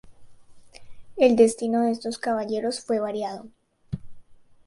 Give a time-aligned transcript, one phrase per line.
[1.15, 3.45] El destino de estos caballeros fue variado.